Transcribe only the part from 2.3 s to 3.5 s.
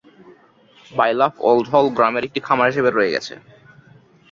খামার হিসেবে রয়ে গেছে।